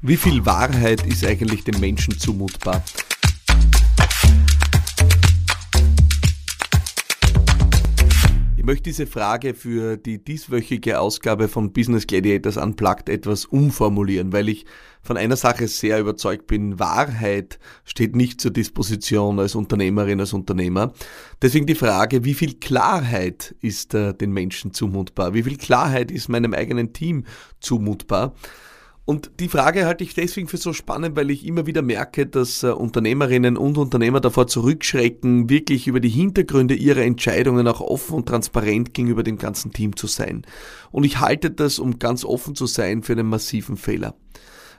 Wie 0.00 0.16
viel 0.16 0.46
Wahrheit 0.46 1.04
ist 1.08 1.24
eigentlich 1.24 1.64
dem 1.64 1.80
Menschen 1.80 2.16
zumutbar? 2.16 2.84
Ich 8.56 8.62
möchte 8.62 8.84
diese 8.84 9.08
Frage 9.08 9.54
für 9.54 9.96
die 9.96 10.22
dieswöchige 10.22 11.00
Ausgabe 11.00 11.48
von 11.48 11.72
Business 11.72 12.06
Gladiators 12.06 12.58
Unplugged 12.58 13.08
etwas 13.08 13.44
umformulieren, 13.46 14.32
weil 14.32 14.48
ich 14.48 14.66
von 15.02 15.16
einer 15.16 15.34
Sache 15.34 15.66
sehr 15.66 15.98
überzeugt 15.98 16.46
bin. 16.46 16.78
Wahrheit 16.78 17.58
steht 17.84 18.14
nicht 18.14 18.40
zur 18.40 18.52
Disposition 18.52 19.40
als 19.40 19.56
Unternehmerin, 19.56 20.20
als 20.20 20.32
Unternehmer. 20.32 20.92
Deswegen 21.42 21.66
die 21.66 21.74
Frage, 21.74 22.24
wie 22.24 22.34
viel 22.34 22.54
Klarheit 22.60 23.56
ist 23.62 23.94
äh, 23.94 24.14
den 24.14 24.30
Menschen 24.30 24.72
zumutbar? 24.72 25.34
Wie 25.34 25.42
viel 25.42 25.56
Klarheit 25.56 26.12
ist 26.12 26.28
meinem 26.28 26.54
eigenen 26.54 26.92
Team 26.92 27.24
zumutbar? 27.58 28.36
Und 29.08 29.30
die 29.40 29.48
Frage 29.48 29.86
halte 29.86 30.04
ich 30.04 30.12
deswegen 30.12 30.48
für 30.48 30.58
so 30.58 30.74
spannend, 30.74 31.16
weil 31.16 31.30
ich 31.30 31.46
immer 31.46 31.64
wieder 31.64 31.80
merke, 31.80 32.26
dass 32.26 32.62
äh, 32.62 32.66
Unternehmerinnen 32.66 33.56
und 33.56 33.78
Unternehmer 33.78 34.20
davor 34.20 34.48
zurückschrecken, 34.48 35.48
wirklich 35.48 35.86
über 35.86 35.98
die 35.98 36.10
Hintergründe 36.10 36.74
ihrer 36.74 37.00
Entscheidungen 37.00 37.66
auch 37.68 37.80
offen 37.80 38.16
und 38.16 38.26
transparent 38.26 38.92
gegenüber 38.92 39.22
dem 39.22 39.38
ganzen 39.38 39.72
Team 39.72 39.96
zu 39.96 40.08
sein. 40.08 40.42
Und 40.90 41.04
ich 41.04 41.20
halte 41.20 41.50
das, 41.50 41.78
um 41.78 41.98
ganz 41.98 42.22
offen 42.22 42.54
zu 42.54 42.66
sein, 42.66 43.02
für 43.02 43.14
einen 43.14 43.28
massiven 43.28 43.78
Fehler. 43.78 44.14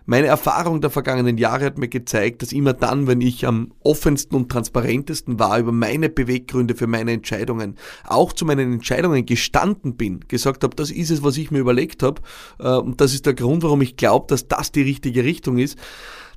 Meine 0.09 0.25
Erfahrung 0.25 0.81
der 0.81 0.89
vergangenen 0.89 1.37
Jahre 1.37 1.65
hat 1.65 1.77
mir 1.77 1.87
gezeigt, 1.87 2.41
dass 2.41 2.51
immer 2.51 2.73
dann, 2.73 3.05
wenn 3.05 3.21
ich 3.21 3.45
am 3.45 3.73
offensten 3.83 4.35
und 4.35 4.49
transparentesten 4.49 5.37
war 5.37 5.59
über 5.59 5.71
meine 5.71 6.09
Beweggründe 6.09 6.73
für 6.73 6.87
meine 6.87 7.11
Entscheidungen, 7.11 7.75
auch 8.07 8.33
zu 8.33 8.43
meinen 8.43 8.73
Entscheidungen 8.73 9.27
gestanden 9.27 9.97
bin, 9.97 10.21
gesagt 10.27 10.63
habe, 10.63 10.75
das 10.75 10.89
ist 10.89 11.11
es, 11.11 11.21
was 11.21 11.37
ich 11.37 11.51
mir 11.51 11.59
überlegt 11.59 12.01
habe 12.01 12.23
äh, 12.57 12.69
und 12.69 13.01
das 13.01 13.13
ist 13.13 13.27
der 13.27 13.35
Grund, 13.35 13.61
warum 13.61 13.83
ich 13.83 13.97
glaube, 13.97 14.25
dass 14.29 14.47
das 14.47 14.71
die 14.71 14.81
richtige 14.81 15.23
Richtung 15.23 15.59
ist, 15.59 15.77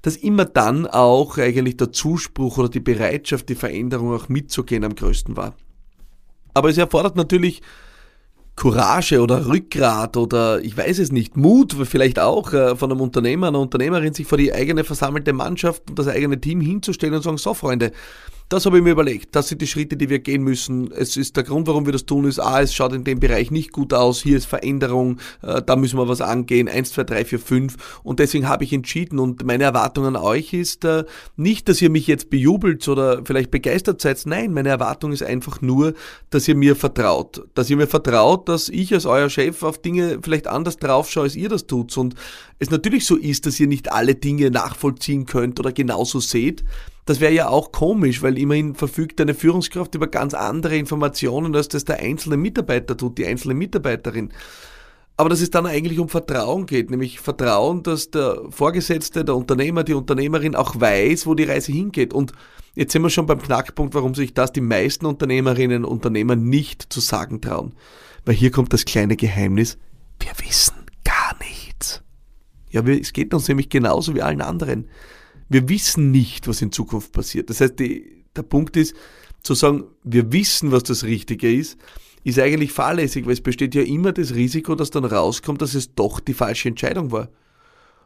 dass 0.02 0.16
immer 0.16 0.44
dann 0.44 0.86
auch 0.86 1.38
eigentlich 1.38 1.78
der 1.78 1.92
Zuspruch 1.92 2.58
oder 2.58 2.68
die 2.68 2.80
Bereitschaft, 2.80 3.48
die 3.48 3.54
Veränderung 3.54 4.12
auch 4.12 4.28
mitzugehen 4.28 4.84
am 4.84 4.94
größten 4.94 5.34
war. 5.34 5.54
Aber 6.52 6.68
es 6.68 6.76
erfordert 6.76 7.16
natürlich 7.16 7.62
Courage 8.56 9.20
oder 9.20 9.46
Rückgrat 9.46 10.16
oder 10.16 10.60
ich 10.60 10.76
weiß 10.76 10.98
es 10.98 11.10
nicht, 11.10 11.36
Mut 11.36 11.74
vielleicht 11.84 12.18
auch 12.18 12.52
äh, 12.52 12.76
von 12.76 12.90
einem 12.90 13.00
Unternehmer, 13.00 13.48
einer 13.48 13.60
Unternehmerin, 13.60 14.12
sich 14.14 14.26
vor 14.26 14.38
die 14.38 14.52
eigene 14.52 14.84
versammelte 14.84 15.32
Mannschaft 15.32 15.88
und 15.88 15.98
das 15.98 16.08
eigene 16.08 16.40
Team 16.40 16.60
hinzustellen 16.60 17.14
und 17.14 17.22
sagen, 17.22 17.38
so 17.38 17.54
Freunde, 17.54 17.92
das 18.52 18.66
habe 18.66 18.76
ich 18.76 18.84
mir 18.84 18.90
überlegt. 18.90 19.34
Das 19.34 19.48
sind 19.48 19.62
die 19.62 19.66
Schritte, 19.66 19.96
die 19.96 20.10
wir 20.10 20.18
gehen 20.18 20.42
müssen. 20.42 20.92
Es 20.92 21.16
ist 21.16 21.36
der 21.36 21.44
Grund, 21.44 21.66
warum 21.68 21.86
wir 21.86 21.92
das 21.92 22.04
tun, 22.04 22.26
ist, 22.26 22.38
A, 22.38 22.60
es 22.60 22.74
schaut 22.74 22.92
in 22.92 23.02
dem 23.02 23.18
Bereich 23.18 23.50
nicht 23.50 23.72
gut 23.72 23.94
aus, 23.94 24.22
hier 24.22 24.36
ist 24.36 24.44
Veränderung, 24.44 25.18
äh, 25.40 25.62
da 25.62 25.74
müssen 25.74 25.98
wir 25.98 26.06
was 26.06 26.20
angehen, 26.20 26.68
eins, 26.68 26.92
zwei, 26.92 27.04
drei, 27.04 27.24
vier, 27.24 27.38
fünf. 27.38 28.00
Und 28.02 28.18
deswegen 28.18 28.48
habe 28.48 28.64
ich 28.64 28.74
entschieden 28.74 29.18
und 29.18 29.44
meine 29.46 29.64
Erwartung 29.64 30.04
an 30.04 30.16
euch 30.16 30.52
ist 30.52 30.84
äh, 30.84 31.04
nicht, 31.34 31.66
dass 31.68 31.80
ihr 31.80 31.88
mich 31.88 32.06
jetzt 32.06 32.28
bejubelt 32.28 32.86
oder 32.88 33.24
vielleicht 33.24 33.50
begeistert 33.50 34.02
seid. 34.02 34.20
Nein, 34.26 34.52
meine 34.52 34.68
Erwartung 34.68 35.12
ist 35.12 35.22
einfach 35.22 35.62
nur, 35.62 35.94
dass 36.28 36.46
ihr 36.46 36.54
mir 36.54 36.76
vertraut. 36.76 37.48
Dass 37.54 37.70
ihr 37.70 37.78
mir 37.78 37.86
vertraut, 37.86 38.50
dass 38.50 38.68
ich 38.68 38.92
als 38.92 39.06
euer 39.06 39.30
Chef 39.30 39.62
auf 39.62 39.80
Dinge 39.80 40.18
vielleicht 40.22 40.46
anders 40.46 40.76
drauf 40.76 41.10
schaue, 41.10 41.24
als 41.24 41.36
ihr 41.36 41.48
das 41.48 41.66
tut. 41.66 41.96
Und 41.96 42.16
es 42.58 42.70
natürlich 42.70 43.06
so 43.06 43.16
ist, 43.16 43.46
dass 43.46 43.58
ihr 43.58 43.66
nicht 43.66 43.90
alle 43.90 44.14
Dinge 44.14 44.50
nachvollziehen 44.50 45.24
könnt 45.24 45.58
oder 45.58 45.72
genauso 45.72 46.20
seht. 46.20 46.64
Das 47.04 47.18
wäre 47.20 47.32
ja 47.32 47.48
auch 47.48 47.72
komisch, 47.72 48.22
weil 48.22 48.38
immerhin 48.38 48.74
verfügt 48.74 49.20
eine 49.20 49.34
Führungskraft 49.34 49.94
über 49.94 50.06
ganz 50.06 50.34
andere 50.34 50.76
Informationen, 50.76 51.54
als 51.56 51.68
das 51.68 51.84
der 51.84 51.98
einzelne 51.98 52.36
Mitarbeiter 52.36 52.96
tut, 52.96 53.18
die 53.18 53.26
einzelne 53.26 53.54
Mitarbeiterin. 53.54 54.32
Aber 55.16 55.28
dass 55.28 55.40
es 55.40 55.50
dann 55.50 55.66
eigentlich 55.66 55.98
um 55.98 56.08
Vertrauen 56.08 56.66
geht, 56.66 56.90
nämlich 56.90 57.20
Vertrauen, 57.20 57.82
dass 57.82 58.10
der 58.10 58.40
Vorgesetzte, 58.50 59.24
der 59.24 59.36
Unternehmer, 59.36 59.84
die 59.84 59.94
Unternehmerin 59.94 60.54
auch 60.54 60.80
weiß, 60.80 61.26
wo 61.26 61.34
die 61.34 61.44
Reise 61.44 61.72
hingeht. 61.72 62.14
Und 62.14 62.32
jetzt 62.74 62.92
sind 62.92 63.02
wir 63.02 63.10
schon 63.10 63.26
beim 63.26 63.42
Knackpunkt, 63.42 63.94
warum 63.94 64.14
sich 64.14 64.32
das 64.32 64.52
die 64.52 64.60
meisten 64.60 65.04
Unternehmerinnen 65.06 65.84
und 65.84 65.90
Unternehmer 65.90 66.36
nicht 66.36 66.92
zu 66.92 67.00
sagen 67.00 67.40
trauen. 67.40 67.74
Weil 68.24 68.36
hier 68.36 68.52
kommt 68.52 68.72
das 68.72 68.84
kleine 68.84 69.16
Geheimnis, 69.16 69.76
wir 70.20 70.32
wissen 70.46 70.86
gar 71.04 71.36
nichts. 71.40 72.02
Ja, 72.70 72.82
es 72.82 73.12
geht 73.12 73.34
uns 73.34 73.48
nämlich 73.48 73.68
genauso 73.68 74.14
wie 74.14 74.22
allen 74.22 74.40
anderen 74.40 74.88
wir 75.52 75.68
wissen 75.68 76.10
nicht, 76.10 76.48
was 76.48 76.62
in 76.62 76.72
Zukunft 76.72 77.12
passiert. 77.12 77.50
Das 77.50 77.60
heißt, 77.60 77.78
die, 77.78 78.24
der 78.34 78.42
Punkt 78.42 78.76
ist, 78.76 78.94
zu 79.42 79.54
sagen, 79.54 79.84
wir 80.04 80.32
wissen, 80.32 80.72
was 80.72 80.84
das 80.84 81.04
Richtige 81.04 81.52
ist, 81.52 81.78
ist 82.24 82.38
eigentlich 82.38 82.72
fahrlässig, 82.72 83.26
weil 83.26 83.32
es 83.32 83.40
besteht 83.40 83.74
ja 83.74 83.82
immer 83.82 84.12
das 84.12 84.34
Risiko, 84.34 84.74
dass 84.74 84.90
dann 84.90 85.04
rauskommt, 85.04 85.60
dass 85.60 85.74
es 85.74 85.94
doch 85.94 86.20
die 86.20 86.34
falsche 86.34 86.68
Entscheidung 86.68 87.10
war. 87.10 87.28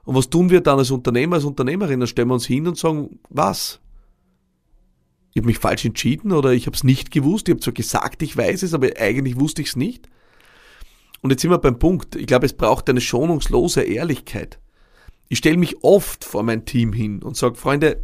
Und 0.05 0.15
was 0.15 0.31
tun 0.31 0.51
wir 0.51 0.61
dann 0.61 0.79
als 0.79 0.91
Unternehmer, 0.91 1.37
als 1.37 1.45
Unternehmerin? 1.45 2.01
Dann 2.01 2.07
stellen 2.07 2.29
wir 2.29 2.35
uns 2.35 2.47
hin 2.47 2.67
und 2.67 2.79
sagen, 2.79 3.19
was? 3.29 3.81
Ich 5.33 5.41
habe 5.41 5.49
mich 5.49 5.59
falsch 5.59 5.85
entschieden 5.85 6.33
oder 6.33 6.53
ich 6.53 6.67
habe 6.67 6.77
es 6.77 6.85
nicht 6.85 7.11
gewusst. 7.11 7.49
Ich 7.49 7.53
habe 7.53 7.61
zwar 7.61 7.75
gesagt, 7.75 8.23
ich 8.23 8.37
weiß 8.37 8.63
es, 8.63 8.73
aber 8.73 8.89
eigentlich 8.99 9.39
wusste 9.39 9.61
ich 9.61 9.69
es 9.69 9.77
nicht. 9.77 10.09
Und 11.21 11.31
jetzt 11.31 11.43
sind 11.43 11.51
wir 11.51 11.59
beim 11.59 11.79
Punkt. 11.79 12.15
Ich 12.15 12.27
glaube, 12.27 12.47
es 12.47 12.55
braucht 12.55 12.89
eine 12.89 13.01
schonungslose 13.01 13.83
Ehrlichkeit. 13.83 14.59
Ich 15.29 15.39
stelle 15.39 15.57
mich 15.57 15.83
oft 15.83 16.25
vor 16.25 16.43
mein 16.43 16.65
Team 16.65 16.93
hin 16.93 17.23
und 17.23 17.37
sage, 17.37 17.57
Freunde, 17.57 18.03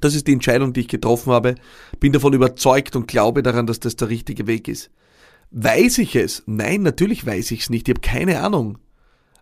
das 0.00 0.14
ist 0.14 0.26
die 0.26 0.32
Entscheidung, 0.32 0.72
die 0.72 0.80
ich 0.80 0.88
getroffen 0.88 1.32
habe, 1.32 1.54
bin 2.00 2.12
davon 2.12 2.32
überzeugt 2.32 2.96
und 2.96 3.06
glaube 3.06 3.42
daran, 3.42 3.66
dass 3.66 3.80
das 3.80 3.96
der 3.96 4.08
richtige 4.08 4.46
Weg 4.46 4.68
ist. 4.68 4.90
Weiß 5.50 5.98
ich 5.98 6.16
es? 6.16 6.42
Nein, 6.46 6.82
natürlich 6.82 7.24
weiß 7.24 7.52
ich 7.52 7.62
es 7.62 7.70
nicht, 7.70 7.88
ich 7.88 7.94
habe 7.94 8.00
keine 8.00 8.40
Ahnung. 8.40 8.78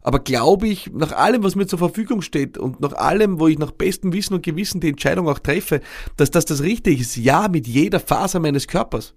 Aber 0.02 0.18
glaube 0.18 0.68
ich, 0.68 0.90
nach 0.92 1.12
allem, 1.12 1.44
was 1.44 1.54
mir 1.54 1.66
zur 1.66 1.78
Verfügung 1.78 2.22
steht 2.22 2.58
und 2.58 2.80
nach 2.80 2.92
allem, 2.92 3.38
wo 3.38 3.46
ich 3.48 3.58
nach 3.58 3.70
bestem 3.70 4.12
Wissen 4.12 4.34
und 4.34 4.42
Gewissen 4.42 4.80
die 4.80 4.88
Entscheidung 4.88 5.28
auch 5.28 5.38
treffe, 5.38 5.80
dass 6.16 6.30
das 6.30 6.44
das 6.44 6.62
Richtige 6.62 7.00
ist, 7.00 7.16
ja, 7.16 7.48
mit 7.48 7.66
jeder 7.68 8.00
Faser 8.00 8.40
meines 8.40 8.66
Körpers. 8.66 9.14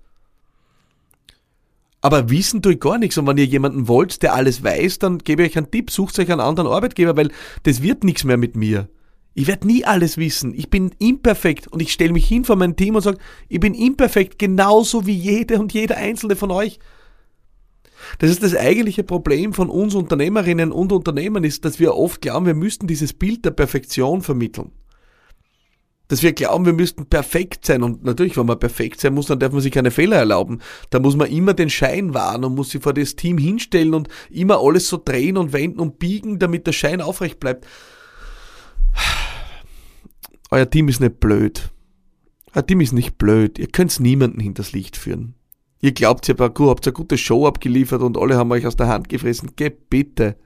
Aber 2.06 2.30
wissen 2.30 2.62
tue 2.62 2.74
ich 2.74 2.80
gar 2.80 3.00
nichts. 3.00 3.18
Und 3.18 3.26
wenn 3.26 3.38
ihr 3.38 3.48
jemanden 3.48 3.88
wollt, 3.88 4.22
der 4.22 4.36
alles 4.36 4.64
weiß, 4.64 5.00
dann 5.00 5.18
gebe 5.18 5.42
ich 5.42 5.50
euch 5.50 5.58
einen 5.58 5.72
Tipp, 5.72 5.90
sucht 5.90 6.20
euch 6.20 6.32
einen 6.32 6.40
anderen 6.40 6.70
Arbeitgeber, 6.70 7.18
weil 7.18 7.32
das 7.64 7.82
wird 7.82 8.04
nichts 8.04 8.24
mehr 8.24 8.38
mit 8.38 8.56
mir. 8.56 8.90
Ich 9.34 9.48
werde 9.48 9.66
nie 9.66 9.86
alles 9.86 10.16
wissen. 10.16 10.54
Ich 10.54 10.70
bin 10.70 10.92
imperfekt 11.00 11.68
und 11.68 11.82
ich 11.82 11.92
stelle 11.92 12.14
mich 12.14 12.28
hin 12.28 12.46
vor 12.46 12.58
mein 12.58 12.76
Team 12.76 12.94
und 12.94 13.02
sage, 13.02 13.18
ich 13.50 13.60
bin 13.60 13.74
imperfekt, 13.74 14.38
genauso 14.38 15.08
wie 15.08 15.16
jede 15.16 15.58
und 15.60 15.74
jeder 15.74 15.98
einzelne 15.98 16.36
von 16.36 16.52
euch. 16.52 16.78
Das 18.20 18.30
ist 18.30 18.44
das 18.44 18.56
eigentliche 18.56 19.04
Problem 19.04 19.54
von 19.54 19.72
uns 19.72 19.96
Unternehmerinnen 19.96 20.72
und 20.72 20.92
Unternehmern 20.92 21.44
ist, 21.44 21.66
dass 21.66 21.80
wir 21.80 21.96
oft 21.96 22.22
glauben, 22.22 22.46
wir 22.46 22.54
müssten 22.54 22.86
dieses 22.86 23.14
Bild 23.14 23.46
der 23.46 23.52
Perfektion 23.52 24.22
vermitteln 24.22 24.74
dass 26.08 26.22
wir 26.22 26.34
glauben, 26.34 26.66
wir 26.66 26.74
müssten 26.74 27.06
perfekt 27.08 27.66
sein. 27.66 27.84
Und 27.84 28.04
natürlich, 28.04 28.38
wenn 28.38 28.46
man 28.46 28.60
perfekt 28.60 29.02
sein 29.02 29.14
muss, 29.14 29.28
dann 29.28 29.40
darf 29.40 29.52
man 29.52 29.62
sich 29.62 29.72
keine 29.72 29.92
Fehler 29.92 30.18
erlauben. 30.18 30.60
Da 30.90 31.00
muss 31.00 31.16
man 31.16 31.30
immer 31.30 31.54
den 31.54 31.70
Schein 31.70 32.14
wahren 32.14 32.44
und 32.44 32.56
muss 32.56 32.70
sich 32.70 32.82
vor 32.82 32.94
das 32.94 33.16
Team 33.16 33.38
hinstellen 33.38 33.94
und 33.94 34.08
immer 34.30 34.60
alles 34.60 34.88
so 34.88 35.02
drehen 35.04 35.38
und 35.38 35.54
wenden 35.54 35.80
und 35.80 36.00
biegen, 36.00 36.40
damit 36.40 36.68
der 36.68 36.74
Schein 36.74 37.02
aufrecht 37.02 37.40
bleibt. 37.40 37.66
Euer 40.52 40.70
Team 40.70 40.88
ist 40.90 41.00
nicht 41.00 41.20
blöd. 41.20 41.72
Euer 42.54 42.66
Team 42.66 42.82
ist 42.82 42.94
nicht 42.94 43.18
blöd. 43.18 43.58
Ihr 43.58 43.68
könnt 43.68 44.00
niemanden 44.00 44.40
hinters 44.40 44.72
Licht 44.72 44.96
führen. 44.96 45.34
Ihr 45.82 45.92
glaubt, 45.92 46.28
ihr 46.30 46.36
habt 46.38 46.88
eine 46.88 46.94
gute 46.94 47.18
Show 47.18 47.46
abgeliefert 47.48 48.02
und 48.02 48.18
alle 48.18 48.38
haben 48.38 48.52
euch 48.52 48.66
aus 48.66 48.76
der 48.76 48.88
Hand 48.88 49.10
gefressen. 49.10 49.52
Geh 49.56 49.70
bitte. 49.70 50.38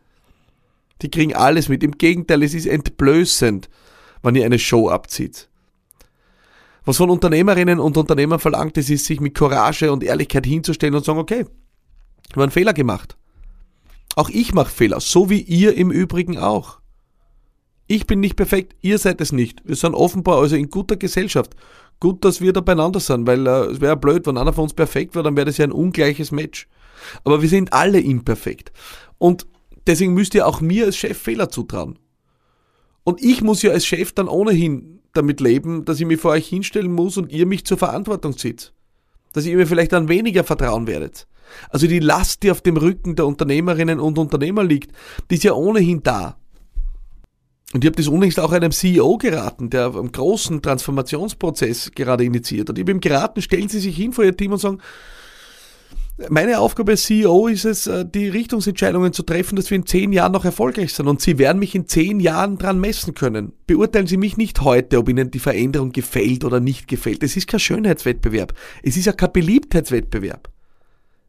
Die 1.02 1.12
kriegen 1.12 1.36
alles 1.36 1.70
mit. 1.70 1.84
Im 1.84 1.98
Gegenteil, 1.98 2.44
es 2.44 2.54
ist 2.54 2.66
entblößend, 2.66 3.70
wenn 4.22 4.36
ihr 4.36 4.46
eine 4.46 4.60
Show 4.60 4.90
abzieht. 4.90 5.49
Was 6.90 6.98
von 6.98 7.12
Unternehmerinnen 7.12 7.80
und 7.80 7.98
Unternehmern 7.98 8.40
verlangt, 8.40 8.76
ist, 8.76 8.90
ist, 8.90 9.06
sich 9.06 9.20
mit 9.20 9.36
Courage 9.36 9.92
und 9.92 10.04
Ehrlichkeit 10.04 10.48
hinzustellen 10.48 10.96
und 10.96 11.06
sagen, 11.06 11.20
okay, 11.20 11.46
wir 11.46 12.34
haben 12.34 12.42
einen 12.42 12.52
Fehler 12.52 12.74
gemacht. 12.74 13.16
Auch 14.16 14.30
ich 14.30 14.56
mache 14.56 14.72
Fehler, 14.72 15.00
so 15.00 15.30
wie 15.30 15.40
ihr 15.40 15.76
im 15.76 15.92
Übrigen 15.92 16.40
auch. 16.40 16.80
Ich 17.86 18.08
bin 18.08 18.20
nicht 18.20 18.38
perfekt, 18.38 18.76
ihr 18.82 18.98
seid 18.98 19.22
es 19.22 19.32
nicht. 19.32 19.62
Wir 19.66 19.76
sind 19.76 19.94
offenbar 19.94 20.40
also 20.40 20.56
in 20.56 20.72
guter 20.72 20.98
Gesellschaft. 20.98 21.56
Gut, 22.00 22.26
dass 22.26 22.42
wir 22.42 22.54
da 22.54 22.62
beieinander 22.62 23.00
sind, 23.00 23.28
weil 23.28 23.46
äh, 23.46 23.66
es 23.66 23.82
wäre 23.82 23.96
blöd, 23.96 24.26
wenn 24.26 24.40
einer 24.40 24.54
von 24.54 24.64
uns 24.64 24.74
perfekt 24.74 25.14
wäre, 25.14 25.26
dann 25.26 25.38
wäre 25.38 25.46
das 25.46 25.58
ja 25.58 25.66
ein 25.66 25.72
ungleiches 25.72 26.32
Match. 26.32 26.68
Aber 27.24 27.44
wir 27.44 27.50
sind 27.50 27.72
alle 27.72 28.00
imperfekt. 28.00 28.72
Und 29.20 29.46
deswegen 29.86 30.16
müsst 30.16 30.34
ihr 30.34 30.48
auch 30.48 30.60
mir 30.60 30.86
als 30.86 30.98
Chef 30.98 31.20
Fehler 31.20 31.50
zutrauen. 31.50 32.00
Und 33.04 33.24
ich 33.24 33.42
muss 33.42 33.62
ja 33.62 33.72
als 33.72 33.86
Chef 33.86 34.12
dann 34.12 34.28
ohnehin 34.28 35.02
damit 35.14 35.40
leben, 35.40 35.86
dass 35.86 36.00
ich 36.00 36.06
mich 36.06 36.20
vor 36.20 36.32
euch 36.32 36.48
hinstellen 36.48 36.92
muss 36.92 37.18
und 37.18 37.32
ihr 37.32 37.46
mich 37.46 37.66
zur 37.66 37.78
Verantwortung 37.78 38.38
zieht. 38.38 38.74
Dass 39.34 39.46
ihr 39.46 39.56
mir 39.56 39.68
vielleicht 39.68 39.94
dann 39.94 40.10
weniger 40.10 40.44
vertrauen 40.44 40.88
werdet. 40.88 41.28
Also 41.70 41.88
die 41.88 42.00
Last, 42.00 42.44
die 42.44 42.52
auf 42.52 42.62
dem 42.62 42.78
Rücken 42.78 43.16
der 43.16 43.26
Unternehmerinnen 43.26 44.00
und 44.00 44.18
Unternehmer 44.18 44.64
liegt, 44.64 44.92
die 45.30 45.36
ist 45.36 45.44
ja 45.44 45.54
ohnehin 45.54 46.04
da. 46.04 46.38
Und 47.74 47.84
ich 47.84 47.88
habe 47.88 47.98
das 47.98 48.08
unlängst 48.08 48.40
auch 48.40 48.52
einem 48.52 48.72
CEO 48.72 49.18
geraten, 49.18 49.70
der 49.70 49.96
einen 49.96 50.12
großen 50.12 50.62
Transformationsprozess 50.62 51.92
gerade 51.92 52.24
initiiert. 52.24 52.70
Und 52.70 52.80
ich 52.80 52.84
habe 52.84 52.92
ihm 52.92 53.00
geraten, 53.00 53.42
stellen 53.42 53.70
Sie 53.70 53.80
sich 53.80 53.96
hin 53.96 54.12
vor 54.12 54.24
Ihr 54.24 54.36
Team 54.36 54.54
und 54.54 54.58
sagen, 54.60 54.80
Meine 56.28 56.60
Aufgabe 56.60 56.92
als 56.92 57.04
CEO 57.04 57.48
ist 57.48 57.64
es, 57.64 57.88
äh, 57.88 58.06
die 58.06 58.28
Richtungsentscheidungen 58.28 59.14
zu 59.14 59.24
treffen, 59.24 59.56
dass 59.56 59.70
wir 59.70 59.78
in 59.78 59.86
zehn 59.86 60.12
Jahren 60.12 60.34
noch 60.34 60.44
erfolgreich 60.44 60.94
sind. 60.94 61.08
Und 61.08 61.22
Sie 61.22 61.38
werden 61.38 61.60
mich 61.60 61.76
in 61.76 61.88
zehn 61.88 62.20
Jahren 62.20 62.58
dran 62.58 62.78
messen 62.80 63.14
können. 63.14 63.54
Beurteilen 63.68 64.08
Sie 64.08 64.18
mich 64.18 64.36
nicht 64.36 64.60
heute, 64.62 64.98
ob 64.98 65.08
Ihnen 65.08 65.32
die 65.32 65.40
Veränderung 65.40 65.94
gefällt 65.94 66.44
oder 66.44 66.60
nicht 66.60 66.90
gefällt. 66.90 67.24
Es 67.24 67.38
ist 67.38 67.48
kein 67.48 67.62
Schönheitswettbewerb. 67.62 68.54
Es 68.84 68.98
ist 68.98 69.06
ja 69.06 69.14
kein 69.14 69.32
Beliebtheitswettbewerb. 69.32 70.50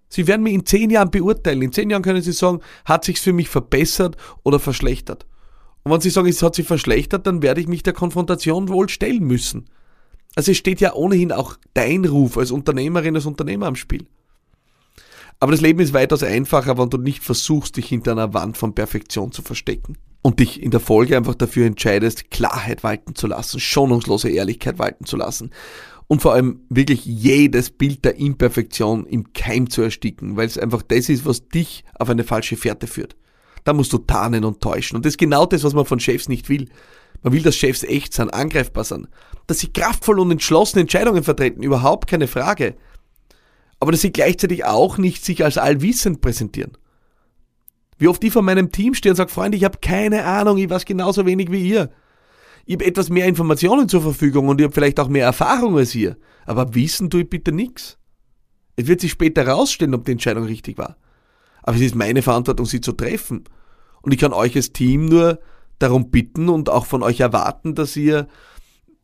Sie 0.09 0.27
werden 0.27 0.43
mich 0.43 0.55
in 0.55 0.67
zehn 0.67 0.91
Jahren 0.91 1.13
beurteilen. 1.13 1.63
In 1.63 1.73
zehn 1.73 1.89
Jahren 1.89 2.03
können 2.03 2.23
Sie 2.23 2.33
sagen, 2.33 2.59
hat 2.85 3.05
sich's 3.05 3.21
für 3.21 3.33
mich 3.33 3.49
verbessert 3.49 4.17
oder 4.43 4.59
verschlechtert. 4.59 5.25
Und 5.85 5.93
wenn 5.93 6.01
Sie 6.01 6.11
sagen, 6.11 6.27
es 6.27 6.43
hat 6.43 6.57
sich 6.57 6.67
verschlechtert, 6.67 7.29
dann 7.29 7.43
werde 7.43 7.61
ich 7.61 7.69
mich 7.69 7.85
der 7.85 7.93
Konfrontation 7.93 8.69
wohl 8.69 8.89
stellen 8.89 9.23
müssen. 9.23 9.67
Also 10.35 10.51
es 10.51 10.59
steht 10.59 10.81
ja 10.81 10.95
ohnehin 10.95 11.31
auch 11.31 11.57
dein 11.75 12.05
Ruf 12.05 12.37
als 12.37 12.51
Unternehmerin, 12.51 13.15
als 13.15 13.27
Unternehmer 13.27 13.67
am 13.67 13.77
Spiel. 13.77 14.07
Aber 15.43 15.53
das 15.53 15.63
Leben 15.63 15.81
ist 15.81 15.95
weitaus 15.95 16.23
einfacher, 16.23 16.77
wenn 16.77 16.91
du 16.91 16.99
nicht 16.99 17.25
versuchst, 17.25 17.79
dich 17.79 17.87
hinter 17.89 18.13
einer 18.13 18.35
Wand 18.35 18.59
von 18.59 18.75
Perfektion 18.75 19.33
zu 19.33 19.41
verstecken. 19.41 19.97
Und 20.21 20.39
dich 20.39 20.63
in 20.63 20.71
der 20.71 20.81
Folge 20.81 21.17
einfach 21.17 21.35
dafür 21.35 21.67
entscheidest, 21.67 22.31
Klarheit 22.31 22.85
walten 22.85 23.15
zu 23.15 23.27
lassen, 23.27 23.59
schonungslose 23.59 24.29
Ehrlichkeit 24.29 24.79
walten 24.79 25.07
zu 25.07 25.17
lassen. 25.17 25.51
Und 26.09 26.21
vor 26.21 26.35
allem 26.35 26.61
wirklich 26.69 27.07
jedes 27.07 27.71
Bild 27.71 28.05
der 28.05 28.17
Imperfektion 28.17 29.07
im 29.07 29.33
Keim 29.33 29.71
zu 29.71 29.81
ersticken, 29.81 30.37
weil 30.37 30.47
es 30.47 30.59
einfach 30.59 30.83
das 30.83 31.09
ist, 31.09 31.25
was 31.25 31.49
dich 31.49 31.85
auf 31.99 32.11
eine 32.11 32.25
falsche 32.25 32.59
Fährte 32.59 32.87
führt. 32.87 33.17
Da 33.65 33.73
musst 33.73 33.95
du 33.95 33.99
tarnen 33.99 34.45
und 34.45 34.61
täuschen. 34.61 34.97
Und 34.97 35.07
das 35.07 35.15
ist 35.15 35.19
genau 35.19 35.47
das, 35.47 35.65
was 35.65 35.73
man 35.73 35.87
von 35.87 36.01
Chefs 36.01 36.29
nicht 36.29 36.51
will. 36.51 36.69
Man 37.23 37.33
will, 37.33 37.43
dass 37.43 37.57
Chefs 37.57 37.83
echt 37.83 38.13
sind, 38.13 38.35
angreifbar 38.35 38.85
sind. 38.85 39.09
Dass 39.47 39.61
sie 39.61 39.73
kraftvoll 39.73 40.21
und 40.21 40.31
entschlossen 40.31 40.81
Entscheidungen 40.81 41.23
vertreten, 41.23 41.63
überhaupt 41.63 42.09
keine 42.09 42.27
Frage 42.27 42.75
aber 43.81 43.93
dass 43.93 44.03
sie 44.03 44.13
gleichzeitig 44.13 44.65
auch 44.65 44.99
nicht 44.99 45.25
sich 45.25 45.43
als 45.43 45.59
allwissend 45.59 46.21
präsentieren. 46.21 46.77
Wie 47.99 48.09
oft 48.09 48.23
ich 48.23 48.33
vor 48.33 48.43
meinem 48.43 48.71
Team 48.71 48.95
stehe 48.95 49.13
und 49.13 49.17
sage, 49.17 49.31
Freunde, 49.31 49.57
ich 49.57 49.65
habe 49.65 49.79
keine 49.83 50.25
Ahnung, 50.25 50.59
ich 50.59 50.71
weiß 50.71 50.85
genauso 50.85 51.27
wenig 51.27 51.51
wie 51.51 51.69
ihr. 51.69 51.91
Ich 52.67 52.75
habe 52.75 52.87
etwas 52.87 53.11
mehr 53.11 53.27
Informationen 53.27 53.89
zur 53.89 54.03
Verfügung 54.03 54.49
und 54.49 54.61
ich 54.61 54.65
habe 54.65 54.75
vielleicht 54.75 55.01
auch 55.01 55.09
mehr 55.09 55.25
Erfahrung 55.25 55.77
als 55.77 55.95
ihr. 55.95 56.17
Aber 56.47 56.75
wissen 56.75 57.11
tue 57.11 57.23
ich 57.23 57.31
bitte 57.31 57.53
nichts. 57.53 57.99
Es 58.77 58.87
wird 58.87 59.01
sich 59.01 59.11
später 59.11 59.45
herausstellen, 59.45 59.95
ob 59.95 60.05
die 60.05 60.13
Entscheidung 60.13 60.45
richtig 60.45 60.79
war. 60.79 60.97
Aber 61.63 61.77
es 61.77 61.83
ist 61.83 61.95
meine 61.95 62.23
Verantwortung, 62.23 62.67
sie 62.67 62.81
zu 62.81 62.93
treffen. 62.93 63.45
Und 64.03 64.13
ich 64.13 64.19
kann 64.19 64.33
euch 64.33 64.57
als 64.57 64.73
Team 64.73 65.07
nur 65.07 65.39
darum 65.79 66.11
bitten 66.11 66.49
und 66.49 66.71
auch 66.71 66.87
von 66.87 67.03
euch 67.03 67.21
erwarten, 67.21 67.75
dass 67.75 67.97
ihr 67.97 68.29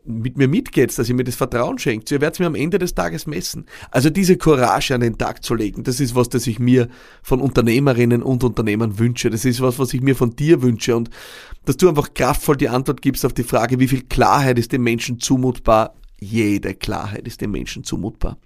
mit 0.07 0.37
mir 0.37 0.49
mitgeht, 0.49 0.97
dass 0.99 1.09
ihr 1.09 1.15
mir 1.15 1.25
das 1.25 1.35
Vertrauen 1.35 1.79
schenkt. 1.79 2.11
Ihr 2.11 2.21
werdet 2.21 2.41
mir 2.41 2.47
am 2.47 2.55
Ende 2.55 2.79
des 2.79 2.95
Tages 2.95 3.27
messen. 3.27 3.67
Also 3.91 4.11
diese 4.11 4.37
Courage 4.37 4.95
an 4.95 5.01
den 5.01 5.19
Tag 5.19 5.45
zu 5.45 5.55
legen, 5.55 5.85
das 5.85 6.01
ist 6.01 6.15
was, 6.15 6.29
das 6.29 6.47
ich 6.47 6.59
mir 6.59 6.89
von 7.23 7.41
Unternehmerinnen 7.41 8.23
und 8.23 8.45
Unternehmern 8.45 8.99
wünsche. 8.99 9.31
Das 9.31 9.45
ist 9.45 9.61
was, 9.61 9.79
was 9.79 9.95
ich 9.95 10.01
mir 10.01 10.17
von 10.17 10.31
dir 10.37 10.63
wünsche. 10.63 10.97
Und 10.97 11.11
dass 11.65 11.77
du 11.77 11.89
einfach 11.89 12.15
kraftvoll 12.15 12.57
die 12.57 12.69
Antwort 12.69 13.03
gibst 13.03 13.25
auf 13.25 13.33
die 13.33 13.43
Frage, 13.43 13.81
wie 13.81 13.89
viel 13.89 14.03
Klarheit 14.03 14.59
ist 14.59 14.73
dem 14.73 14.83
Menschen 14.83 15.19
zumutbar? 15.19 15.95
Jede 16.19 16.75
Klarheit 16.75 17.27
ist 17.27 17.41
dem 17.41 17.51
Menschen 17.51 17.85
zumutbar. 17.85 18.39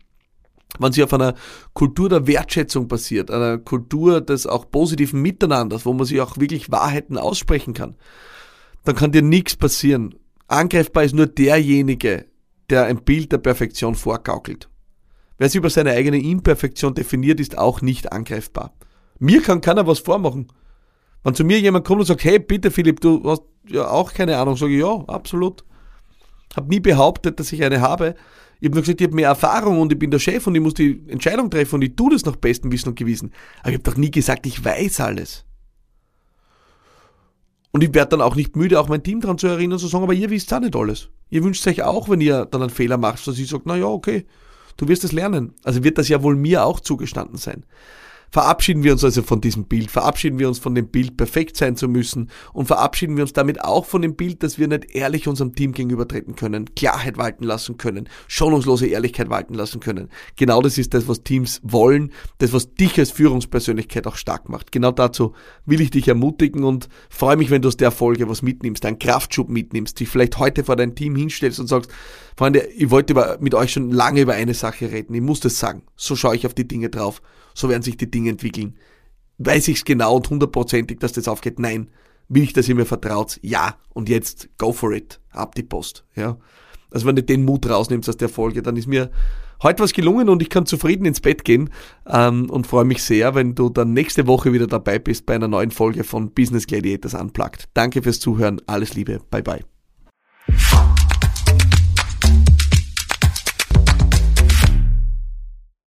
Wenn 0.79 0.93
sie 0.93 1.03
auf 1.03 1.13
einer 1.13 1.35
Kultur 1.75 2.09
der 2.09 2.27
Wertschätzung 2.27 2.87
basiert, 2.89 3.31
einer 3.31 3.59
Kultur 3.59 4.21
des 4.21 4.47
auch 4.47 4.71
positiven 4.71 5.21
Miteinanders, 5.21 5.85
wo 5.85 5.93
man 5.93 6.07
sich 6.07 6.21
auch 6.21 6.39
wirklich 6.39 6.71
Wahrheiten 6.71 7.19
aussprechen 7.19 7.75
kann, 7.75 7.97
dann 8.85 8.95
kann 8.95 9.13
dir 9.13 9.23
nichts 9.23 9.57
passieren. 9.57 10.15
Angreifbar 10.51 11.05
ist 11.05 11.15
nur 11.15 11.27
derjenige, 11.27 12.27
der 12.71 12.87
ein 12.87 13.05
Bild 13.05 13.31
der 13.31 13.39
Perfektion 13.39 13.95
vorgaukelt. 13.95 14.69
Wer 15.39 15.49
sich 15.49 15.59
über 15.59 15.71
seine 15.71 15.93
eigene 15.93 16.21
Imperfektion 16.21 16.93
definiert, 16.93 17.39
ist 17.39 17.57
auch 17.57 17.83
nicht 17.83 18.11
angreifbar. 18.11 18.75
Mir 19.21 19.43
kann 19.43 19.61
keiner 19.61 19.87
was 19.87 20.01
vormachen. 20.01 20.49
Wenn 21.23 21.35
zu 21.35 21.45
mir 21.45 21.61
jemand 21.61 21.87
kommt 21.87 22.01
und 22.01 22.07
sagt, 22.07 22.25
hey, 22.25 22.41
bitte 22.41 22.73
Philipp, 22.73 23.01
du 23.01 23.23
hast 23.31 23.43
ja 23.69 23.89
auch 23.89 24.13
keine 24.13 24.39
Ahnung, 24.39 24.57
sage 24.57 24.75
ich, 24.75 24.81
ja, 24.81 25.05
absolut. 25.07 25.65
Hab 26.57 26.69
nie 26.69 26.81
behauptet, 26.81 27.39
dass 27.39 27.53
ich 27.53 27.63
eine 27.63 27.81
habe. 27.81 28.17
Ich 28.59 28.67
habe 28.67 28.75
nur 28.75 28.83
gesagt, 28.83 29.01
ich 29.01 29.07
habe 29.07 29.15
mehr 29.15 29.29
Erfahrung 29.29 29.81
und 29.81 29.93
ich 29.93 29.99
bin 30.01 30.11
der 30.11 30.19
Chef 30.19 30.49
und 30.49 30.57
ich 30.57 30.61
muss 30.61 30.75
die 30.75 31.01
Entscheidung 31.07 31.49
treffen 31.49 31.77
und 31.77 31.83
ich 31.83 31.95
tue 31.95 32.11
das 32.11 32.25
nach 32.25 32.37
bestem 32.37 32.73
Wissen 32.73 32.89
und 32.89 32.99
Gewissen. 32.99 33.33
Aber 33.61 33.71
ich 33.71 33.75
habe 33.75 33.85
doch 33.85 33.97
nie 33.97 34.11
gesagt, 34.11 34.47
ich 34.47 34.65
weiß 34.65 35.01
alles. 35.01 35.45
Und 37.73 37.85
ich 37.85 37.95
werde 37.95 38.11
dann 38.11 38.21
auch 38.21 38.35
nicht 38.35 38.57
müde, 38.57 38.81
auch 38.81 38.89
mein 38.89 39.03
Team 39.03 39.21
daran 39.21 39.39
zu 39.39 39.47
erinnern, 39.47 39.79
zu 39.79 39.87
sagen, 39.87 40.05
aber 40.05 40.15
ihr 40.15 40.31
wisst 40.31 40.53
auch 40.53 40.61
nicht 40.61 40.75
alles. 40.75 41.09
Ihr 41.29 41.45
wünscht 41.45 41.67
euch 41.67 41.83
auch, 41.83 42.09
wenn 42.09 42.21
ihr 42.21 42.45
dann 42.47 42.63
einen 42.63 42.71
Fehler 42.71 42.97
macht, 42.97 43.27
dass 43.27 43.39
ich 43.39 43.49
sage, 43.49 43.63
na 43.67 43.77
ja, 43.77 43.87
okay, 43.87 44.27
du 44.77 44.89
wirst 44.89 45.05
es 45.05 45.13
lernen. 45.13 45.55
Also 45.63 45.85
wird 45.85 45.99
das 45.99 46.09
ja 46.09 46.23
wohl 46.23 46.35
mir 46.35 46.65
auch 46.65 46.81
zugestanden 46.81 47.37
sein. 47.37 47.65
Verabschieden 48.31 48.85
wir 48.85 48.93
uns 48.93 49.03
also 49.03 49.23
von 49.23 49.41
diesem 49.41 49.65
Bild, 49.65 49.91
verabschieden 49.91 50.39
wir 50.39 50.47
uns 50.47 50.59
von 50.59 50.75
dem 50.75 50.89
Bild, 50.89 51.17
perfekt 51.17 51.57
sein 51.57 51.77
zu 51.77 51.89
müssen 51.89 52.31
und 52.53 52.67
verabschieden 52.67 53.17
wir 53.17 53.25
uns 53.25 53.33
damit 53.33 53.61
auch 53.63 53.85
von 53.85 54.03
dem 54.03 54.15
Bild, 54.15 54.43
dass 54.43 54.59
wir 54.59 54.69
nicht 54.69 54.95
ehrlich 54.95 55.27
unserem 55.27 55.55
Team 55.55 55.73
gegenübertreten 55.73 56.37
können, 56.37 56.75
Klarheit 56.77 57.19
walten 57.19 57.45
lassen 57.45 57.77
können, 57.77 58.09
schonungslose 58.29 58.87
Ehrlichkeit 58.87 59.31
walten 59.31 59.55
lassen 59.55 59.81
können. 59.81 60.11
Genau 60.37 60.63
das 60.63 60.79
ist 60.79 60.95
das, 60.95 61.09
was 61.09 61.25
Teams 61.25 61.61
wollen, 61.65 62.13
das, 62.39 62.53
was 62.53 62.75
dich 62.75 62.99
als 62.99 63.11
Führungspersönlichkeit 63.11 64.07
auch 64.07 64.17
stark 64.17 64.49
macht. 64.49 64.71
Genau 64.71 64.93
dazu 64.93 65.35
will 65.67 65.81
ich 65.81 65.91
dich 65.91 66.07
ermutigen 66.07 66.63
und 66.63 66.89
freue 67.09 67.37
mich, 67.37 67.51
wenn 67.51 67.63
du 67.63 67.69
aus 67.69 67.77
der 67.77 67.91
Folge 67.91 68.29
was 68.29 68.43
mitnimmst, 68.43 68.85
einen 68.87 68.99
Kraftschub 69.01 69.49
mitnimmst, 69.49 69.99
dich 69.99 70.09
vielleicht 70.09 70.39
heute 70.39 70.63
vor 70.63 70.77
dein 70.77 70.95
Team 70.95 71.17
hinstellst 71.17 71.59
und 71.59 71.67
sagst, 71.67 71.91
Freunde, 72.37 72.61
ich 72.77 72.91
wollte 72.91 73.39
mit 73.41 73.55
euch 73.55 73.73
schon 73.73 73.91
lange 73.91 74.23
über 74.23 74.35
eine 74.35 74.55
Sache 74.55 74.91
reden, 74.91 75.15
ich 75.15 75.21
muss 75.21 75.41
das 75.41 75.59
sagen. 75.59 75.83
So 75.97 76.17
schaue 76.17 76.37
ich 76.37 76.47
auf 76.47 76.55
die 76.55 76.67
Dinge 76.67 76.89
drauf 76.89 77.23
so 77.55 77.69
werden 77.69 77.83
sich 77.83 77.97
die 77.97 78.11
Dinge 78.11 78.31
entwickeln. 78.31 78.77
Weiß 79.39 79.69
ich 79.69 79.79
es 79.79 79.85
genau 79.85 80.17
und 80.17 80.29
hundertprozentig, 80.29 80.99
dass 80.99 81.13
das 81.13 81.29
aufgeht? 81.29 81.59
Nein. 81.59 81.91
Will 82.29 82.43
ich, 82.43 82.53
dass 82.53 82.69
ihr 82.69 82.75
mir 82.75 82.87
vertraut? 82.87 83.39
Ja. 83.43 83.77
Und 83.91 84.09
jetzt 84.09 84.49
go 84.59 84.73
for 84.73 84.93
it. 84.93 85.21
Ab 85.31 85.55
die 85.55 85.63
Post. 85.63 86.05
Ja. 86.15 86.39
Also 86.91 87.07
wenn 87.07 87.17
du 87.17 87.23
den 87.23 87.45
Mut 87.45 87.69
rausnimmst 87.69 88.09
aus 88.09 88.17
der 88.17 88.29
Folge, 88.29 88.63
dann 88.63 88.77
ist 88.77 88.87
mir 88.87 89.11
heute 89.63 89.83
was 89.83 89.93
gelungen 89.93 90.29
und 90.29 90.43
ich 90.43 90.51
kann 90.51 90.67
zufrieden 90.67 91.05
ins 91.05 91.21
Bett 91.21 91.45
gehen 91.45 91.71
ähm, 92.07 92.51
und 92.51 92.67
freue 92.67 92.85
mich 92.85 93.03
sehr, 93.03 93.35
wenn 93.35 93.55
du 93.55 93.69
dann 93.69 93.93
nächste 93.93 94.27
Woche 94.27 94.53
wieder 94.53 94.67
dabei 94.67 94.99
bist 94.99 95.27
bei 95.27 95.35
einer 95.35 95.49
neuen 95.49 95.71
Folge 95.71 96.03
von 96.03 96.33
Business 96.33 96.67
Gladiators 96.67 97.15
Unplugged. 97.15 97.69
Danke 97.75 98.03
fürs 98.03 98.21
Zuhören. 98.21 98.61
Alles 98.67 98.95
Liebe. 98.95 99.21
Bye 99.31 99.43
bye. 99.43 99.80